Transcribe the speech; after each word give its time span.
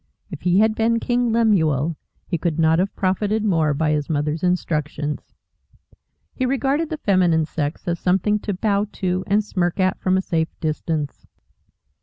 If 0.31 0.41
he 0.41 0.57
had 0.57 0.73
been 0.73 0.99
King 0.99 1.31
Lemuel, 1.31 1.95
he 2.25 2.39
could 2.39 2.57
not 2.57 2.79
have 2.79 2.95
profited 2.95 3.45
more 3.45 3.71
by 3.75 3.91
his 3.91 4.09
mother's 4.09 4.41
instructions. 4.41 5.35
He 6.33 6.43
regarded 6.43 6.89
the 6.89 6.97
feminine 6.97 7.45
sex 7.45 7.87
as 7.87 7.99
something 7.99 8.39
to 8.39 8.53
bow 8.55 8.87
to 8.93 9.23
and 9.27 9.43
smirk 9.43 9.79
at 9.79 9.99
from 9.99 10.17
a 10.17 10.21
safe 10.23 10.49
distance. 10.59 11.27